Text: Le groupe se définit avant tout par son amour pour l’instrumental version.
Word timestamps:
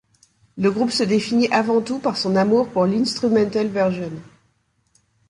Le 0.57 0.71
groupe 0.71 0.89
se 0.89 1.03
définit 1.03 1.47
avant 1.49 1.79
tout 1.79 1.99
par 1.99 2.17
son 2.17 2.35
amour 2.35 2.71
pour 2.71 2.87
l’instrumental 2.87 3.67
version. 3.67 4.11